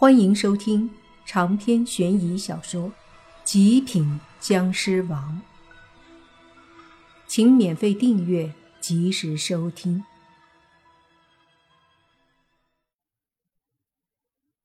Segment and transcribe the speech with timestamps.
[0.00, 0.88] 欢迎收听
[1.26, 2.88] 长篇悬疑小说
[3.42, 5.42] 《极品僵尸王》，
[7.26, 10.04] 请免费订阅，及时收听。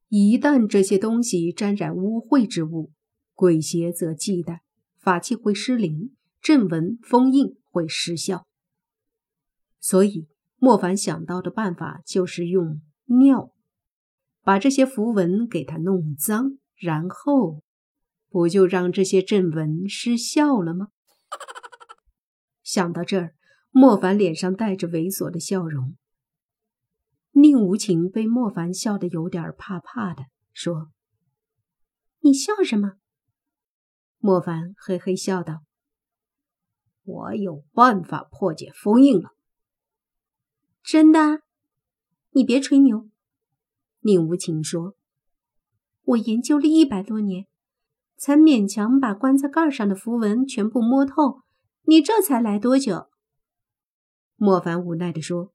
[0.07, 2.91] 一旦这些东西沾染污秽之物，
[3.33, 4.59] 鬼邪则忌惮，
[4.99, 8.45] 法器会失灵，阵纹封印会失效。
[9.79, 10.27] 所以，
[10.57, 13.52] 莫凡想到的办法就是用尿。
[14.43, 17.63] 把这些符文给它弄脏，然后
[18.29, 20.89] 不就让这些阵纹失效了吗？
[22.61, 23.35] 想到这儿，
[23.71, 25.95] 莫凡脸上带着猥琐的笑容。
[27.31, 30.91] 宁无情被莫凡笑得有点怕怕的，说
[32.19, 32.93] ：“你笑什么？”
[34.19, 35.63] 莫凡嘿嘿笑道
[37.03, 39.31] ：“我有办法破解封印了。”
[40.83, 41.41] 真的？
[42.31, 43.09] 你别吹牛。
[44.05, 44.95] 宁无情说
[46.03, 47.47] ：“我研究了一百多年，
[48.17, 51.41] 才勉强把棺材盖上的符文全部摸透。
[51.83, 53.07] 你这才来多久？”
[54.35, 55.53] 莫凡无奈地说：“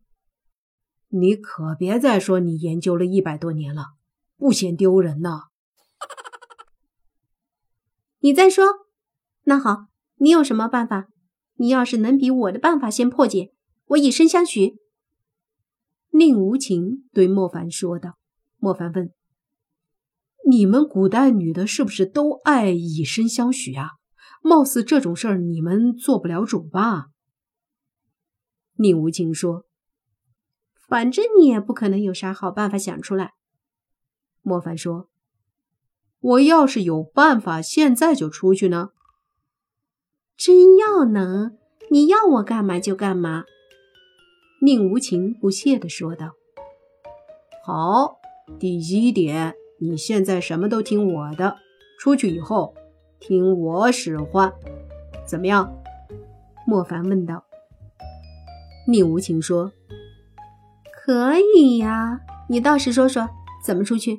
[1.09, 3.89] 你可别再说你研究了一百多年了，
[4.39, 5.49] 不嫌丢人呐！”
[8.21, 8.65] 你再说，
[9.45, 11.09] 那好，你有什么办法？
[11.57, 13.53] 你要是能比我的办法先破解，
[13.89, 14.79] 我以身相许。”
[16.13, 18.17] 宁无情对莫凡说道。
[18.59, 19.13] 莫凡问
[20.49, 23.91] ：“你们古代女的是不是都爱以身相许啊？
[24.43, 27.07] 貌似这种事儿你们做不了主吧？”
[28.75, 29.65] 宁无情说
[30.89, 33.35] ：“反正你也不可能有啥好办法想出来。”
[34.43, 35.09] 莫凡说
[36.19, 38.91] ：“我要是有办法，现在就出去呢。”
[40.37, 41.59] 真要能，
[41.91, 43.45] 你要我干嘛就干嘛。”
[44.63, 46.33] 宁无情不屑地说道。
[47.65, 48.18] “好。”
[48.59, 51.57] 第一点，你现在什么都听我的，
[51.99, 52.75] 出去以后
[53.21, 54.53] 听我使唤，
[55.27, 55.73] 怎么样？
[56.67, 57.45] 莫凡问道。
[58.87, 59.73] 宁无情说
[61.05, 63.29] ：“可以呀，你倒是说说
[63.65, 64.19] 怎么出去。”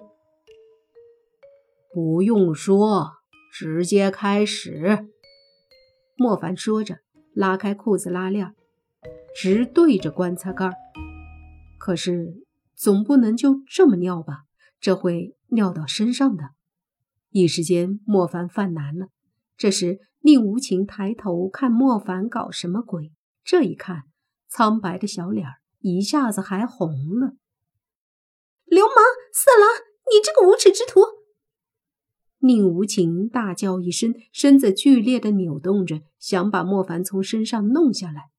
[1.91, 3.13] 不用说，
[3.51, 5.07] 直接开始。
[6.15, 6.99] 莫凡说着，
[7.33, 8.53] 拉开裤子拉链，
[9.35, 10.71] 直对着棺材盖
[11.77, 12.45] 可是。
[12.79, 14.45] 总不能就这么尿吧？
[14.79, 16.51] 这会尿到身上的。
[17.29, 19.09] 一时间，莫凡犯难了。
[19.57, 23.11] 这时，宁无情抬头看莫凡搞什么鬼？
[23.43, 24.03] 这一看，
[24.47, 25.45] 苍白的小脸
[25.79, 27.35] 一下子还红了。
[28.63, 28.95] 流氓
[29.33, 31.01] 色狼，你这个无耻之徒！
[32.37, 38.29] 宁无情大叫一声，身子剧烈的扭动着，想把莫凡从身上弄下来。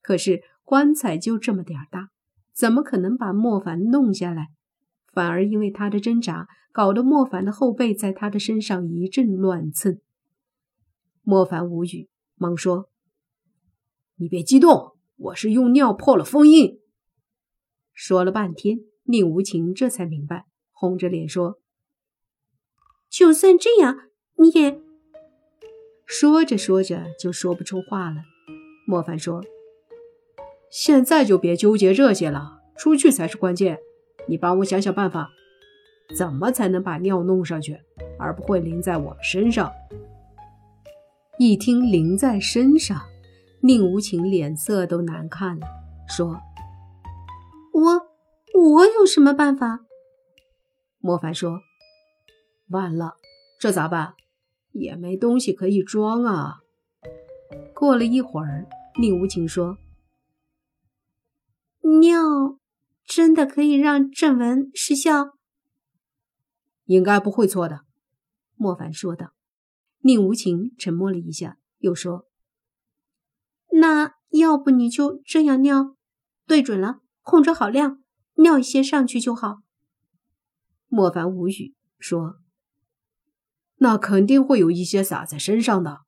[0.00, 2.08] 可是棺材就这么点大。
[2.58, 4.48] 怎么可能把莫凡弄下来？
[5.12, 10.00] 反而因为他的挣扎，搞得莫凡的后背在他的身上一阵乱蹭。
[11.22, 12.90] 莫凡无语，忙说
[14.18, 16.80] ：“你别激动，我是用尿破了封印。”
[17.94, 21.60] 说了半天，宁无情这才明白，红着脸说
[23.08, 24.80] ：“就算这样，你也……”
[26.04, 28.22] 说着说着就说不出话了。
[28.84, 29.44] 莫凡说。
[30.70, 33.78] 现在就别纠结这些了，出去才是关键。
[34.26, 35.30] 你帮我想想办法，
[36.16, 37.80] 怎么才能把尿弄上去，
[38.18, 39.72] 而不会淋在我身上？
[41.38, 43.00] 一听淋在身上，
[43.62, 45.66] 宁无情脸色都难看了，
[46.06, 46.38] 说
[47.72, 49.80] ：“我我有什么办法？”
[51.00, 51.60] 莫凡说
[52.70, 53.14] ：“完了，
[53.58, 54.14] 这咋办？
[54.72, 56.58] 也没东西可以装啊。”
[57.72, 58.66] 过了一会儿，
[59.00, 59.78] 宁无情说。
[62.00, 62.58] 尿
[63.04, 65.36] 真的可以让正文失效？
[66.84, 67.80] 应该不会错的，
[68.56, 69.32] 莫凡说道。
[70.00, 72.26] 宁无情沉默了一下，又说
[73.72, 75.96] ：“那要不你就这样尿，
[76.46, 78.02] 对准了，控制好量，
[78.34, 79.58] 尿一些上去就好。”
[80.86, 82.36] 莫凡无语，说
[83.78, 86.02] ：“那肯定会有一些洒在身上的。”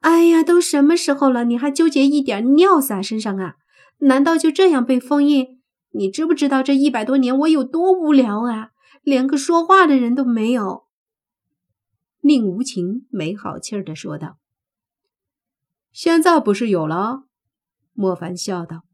[0.00, 3.56] 哎呀，都什么时候了，你还纠结一点尿洒身上啊？
[3.98, 5.60] 难道就这样被封印？
[5.94, 8.70] 你知不知道这一百多年我有多无聊啊？
[9.02, 10.84] 连个说话的人都没有。
[12.20, 14.38] 宁无情没好气儿的说道
[15.92, 17.24] ：“现在不是有了？”
[17.94, 18.84] 莫凡笑道：“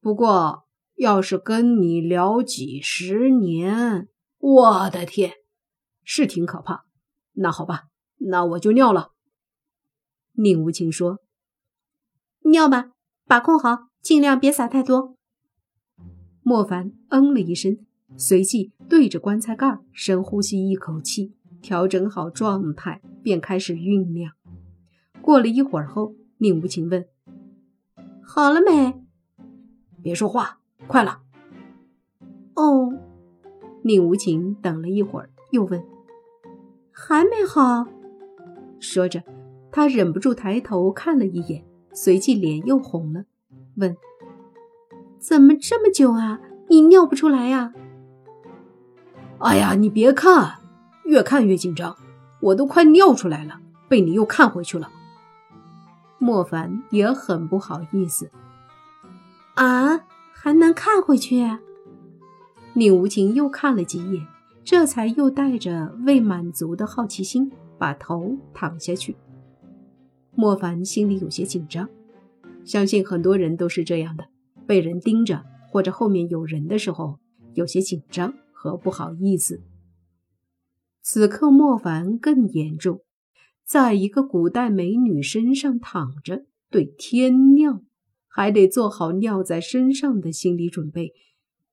[0.00, 0.64] 不过
[0.94, 5.32] 要是跟你聊几十年，我的天，
[6.02, 6.84] 是挺可怕。
[7.32, 7.88] 那好吧，
[8.18, 9.10] 那我就尿了。”
[10.38, 11.18] 宁无情说
[12.50, 12.92] ：“尿吧，
[13.26, 15.16] 把控好。”尽量别撒太多。
[16.44, 17.76] 莫凡嗯了一声，
[18.16, 24.30] 随即对着棺材盖深呼吸一口气，调整好状态，便开始酝酿。
[25.20, 27.04] 过了一会儿后，宁无情问
[28.22, 28.94] ：“好了没
[30.00, 31.22] ？”“别说话，快了。
[32.54, 32.92] ”“哦。”
[33.82, 35.84] 宁无情等了一会儿，又问
[36.94, 37.88] ：“还没好？”
[38.78, 39.24] 说着，
[39.72, 43.24] 他忍不住抬头看了一眼，随即脸又红了，
[43.76, 43.96] 问
[45.18, 46.40] ：“怎么这么久啊？
[46.68, 47.72] 你尿不出来呀
[49.38, 50.58] ？”“哎呀，你别看，
[51.04, 51.96] 越看越紧张，
[52.40, 54.90] 我都快尿出来了，被你又看回去了。”
[56.18, 58.30] 莫凡也很不好意思。
[59.54, 60.00] “啊，
[60.32, 61.58] 还能看回去？”
[62.74, 64.26] 宁无情又看了几眼，
[64.64, 67.52] 这才又带着未满足的好奇心。
[67.78, 69.14] 把头躺下去，
[70.34, 71.86] 莫凡心里有些紧张，
[72.66, 74.26] 相信很多人都是这样的：
[74.66, 77.18] 被人盯着或者后面有人的时候，
[77.54, 79.62] 有些紧张和不好意思。
[81.00, 83.00] 此刻莫凡更严重，
[83.64, 87.82] 在一个古代美女身上躺着，对天尿，
[88.26, 91.12] 还得做好尿在身上的心理准备，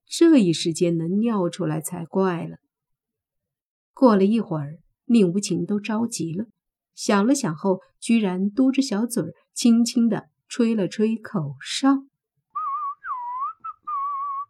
[0.06, 2.58] 这一时间能尿出来才怪了。
[3.92, 4.78] 过了一会儿。
[5.06, 6.46] 宁无情都着急了，
[6.94, 12.04] 想了想后，居然嘟着小嘴儿，轻轻的吹了吹口哨。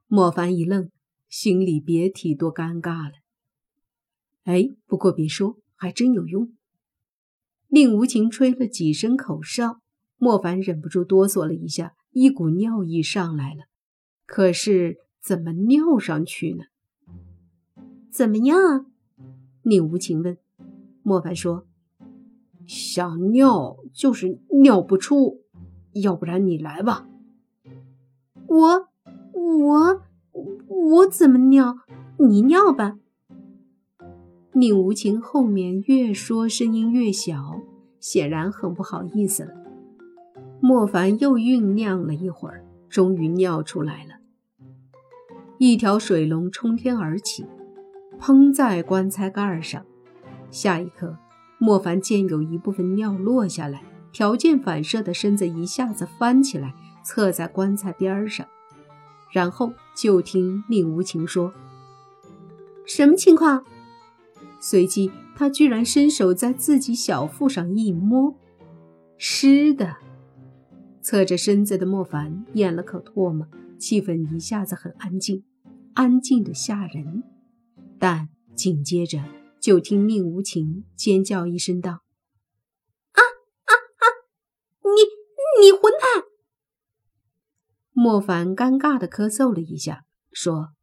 [0.06, 0.90] 莫凡一愣，
[1.28, 3.12] 心里别提多尴尬了。
[4.44, 6.52] 哎，不过别说，还真有用。
[7.68, 9.80] 宁无情吹了几声口哨，
[10.16, 13.64] 莫凡忍不住哆嗦了一下，一股尿意上来了。
[14.26, 16.64] 可是怎么尿上去呢？
[18.12, 18.92] 怎么样？
[19.62, 20.38] 宁无情问。
[21.02, 21.66] 莫凡说
[22.66, 25.43] ：“想尿就是尿不出，
[25.94, 27.06] 要不然你来吧。”
[28.46, 28.88] 我
[29.32, 30.02] 我
[30.68, 31.78] 我怎么尿？
[32.18, 32.98] 你尿吧。
[34.52, 37.60] 宁无情后面越说声音越小，
[37.98, 39.50] 显然很不好意思了。
[40.60, 44.10] 莫凡又酝酿了一会儿，终于尿出来了。
[45.58, 47.46] 一条水龙冲天而起，
[48.18, 49.84] 喷在棺材盖上。
[50.50, 51.18] 下一刻，
[51.58, 53.82] 莫凡见有一部分尿落下来，
[54.14, 56.72] 条件反射的身子一下子翻起来，
[57.04, 58.46] 侧在棺材边上，
[59.30, 61.52] 然后就听宁无情说
[62.86, 63.64] ：“什么情况？”
[64.58, 68.34] 随即，他居然伸手在自己小腹上一摸，
[69.18, 69.96] 湿的。
[71.02, 73.46] 侧着身子的莫凡咽了口唾沫，
[73.78, 75.44] 气氛一下子很安静，
[75.92, 77.24] 安静的吓人。
[77.98, 79.18] 但紧接着。
[79.60, 81.90] 就听宁无情尖叫一声道
[83.16, 83.20] ：“啊
[83.64, 84.04] 啊啊！
[85.60, 86.24] 你混蛋！”
[87.92, 90.74] 莫凡尴尬的咳嗽了一下，说：“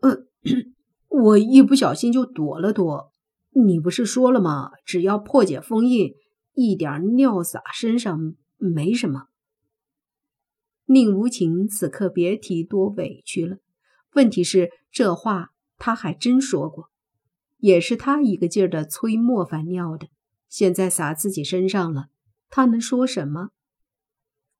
[0.00, 0.26] 呃，
[1.08, 3.12] 我一不小心就躲了躲。
[3.50, 4.70] 你不是说了吗？
[4.84, 6.14] 只要破解封印，
[6.54, 9.28] 一点尿洒身上没什么。”
[10.88, 13.58] 宁无情此刻别提多委屈了。
[14.12, 16.90] 问题是，这话他还真说过。
[17.58, 20.08] 也是他一个劲儿的催莫凡尿的，
[20.48, 22.06] 现在洒自己身上了，
[22.48, 23.50] 他能说什么？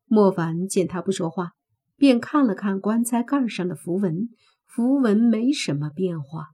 [0.06, 1.52] 莫凡见他不说话，
[1.96, 4.30] 便看了看棺材盖上的符文，
[4.64, 6.50] 符文没什么变化，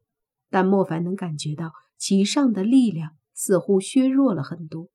[0.50, 4.88] 但莫凡能感觉到其上的力量似乎削弱了很多，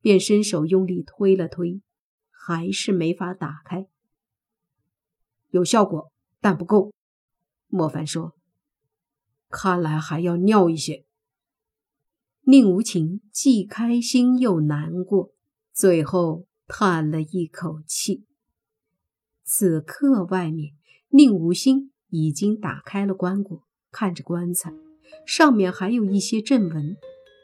[0.00, 1.82] 便伸手用力推了推，
[2.30, 3.86] 还是没法打开。
[5.50, 6.92] 有效果，但不够。
[7.68, 8.34] 莫凡说。
[9.54, 11.04] 看来还要尿一些。
[12.44, 15.32] 宁无情既开心又难过，
[15.74, 18.24] 最后叹了一口气。
[19.44, 20.72] 此刻外面，
[21.10, 23.60] 宁无心已经打开了棺椁，
[23.90, 24.72] 看着棺材，
[25.26, 26.96] 上面还有一些阵纹。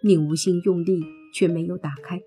[0.03, 1.03] 宁无心用力
[1.35, 2.23] 却没有打开。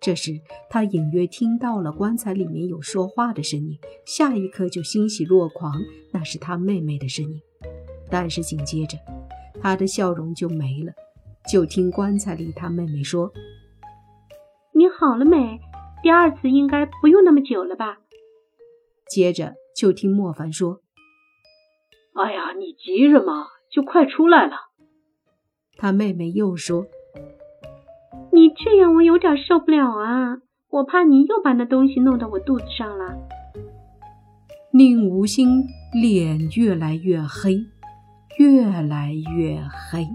[0.00, 0.40] 这时，
[0.70, 3.76] 他隐约听到了棺材里面有说话的声音，
[4.06, 5.74] 下一刻就欣喜若狂，
[6.12, 7.40] 那是他妹妹的声音。
[8.08, 8.96] 但是紧接着，
[9.60, 10.92] 他的笑容就没了。
[11.50, 13.32] 就听棺材里他妹妹说
[14.72, 15.58] ：“你好了没？
[16.02, 17.98] 第二次应该不用那么久了吧？”
[19.10, 20.80] 接着就听莫凡说
[22.14, 23.46] ：“哎呀，你急什么？
[23.70, 24.52] 就快出来了。”
[25.76, 26.86] 他妹妹又说
[28.32, 30.38] ：“你这样我有点受不了啊，
[30.70, 33.16] 我怕你又把那东西弄到我肚子上了。”
[34.72, 37.64] 宁无心脸越来越黑。
[38.38, 40.06] 越来越黑。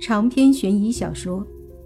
[0.00, 1.40] 长篇悬疑小说《